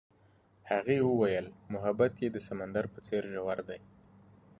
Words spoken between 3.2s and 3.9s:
ژور دی.